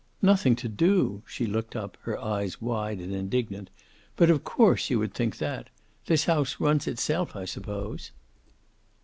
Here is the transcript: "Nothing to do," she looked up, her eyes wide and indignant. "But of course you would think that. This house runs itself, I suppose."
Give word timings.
"Nothing 0.23 0.55
to 0.55 0.67
do," 0.67 1.21
she 1.27 1.45
looked 1.45 1.75
up, 1.75 1.95
her 2.01 2.17
eyes 2.19 2.59
wide 2.59 2.97
and 2.99 3.13
indignant. 3.13 3.69
"But 4.15 4.31
of 4.31 4.43
course 4.43 4.89
you 4.89 4.97
would 4.97 5.13
think 5.13 5.37
that. 5.37 5.69
This 6.07 6.25
house 6.25 6.59
runs 6.59 6.87
itself, 6.87 7.35
I 7.35 7.45
suppose." 7.45 8.09